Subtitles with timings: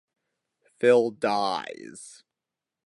[0.79, 2.23] Phil dies.